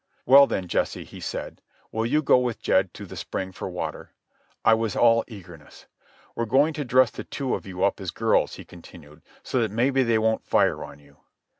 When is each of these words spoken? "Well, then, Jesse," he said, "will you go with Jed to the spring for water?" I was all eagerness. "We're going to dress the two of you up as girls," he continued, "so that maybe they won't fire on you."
"Well, 0.25 0.47
then, 0.47 0.67
Jesse," 0.67 1.03
he 1.03 1.19
said, 1.19 1.61
"will 1.91 2.07
you 2.07 2.23
go 2.23 2.39
with 2.39 2.59
Jed 2.59 2.91
to 2.95 3.05
the 3.05 3.15
spring 3.15 3.51
for 3.51 3.69
water?" 3.69 4.13
I 4.65 4.73
was 4.73 4.95
all 4.95 5.23
eagerness. 5.27 5.85
"We're 6.33 6.45
going 6.47 6.73
to 6.73 6.83
dress 6.83 7.11
the 7.11 7.23
two 7.23 7.53
of 7.53 7.67
you 7.67 7.83
up 7.83 8.01
as 8.01 8.09
girls," 8.09 8.55
he 8.55 8.65
continued, 8.65 9.21
"so 9.43 9.61
that 9.61 9.69
maybe 9.69 10.01
they 10.01 10.17
won't 10.17 10.41
fire 10.43 10.83
on 10.83 10.97
you." 10.97 11.17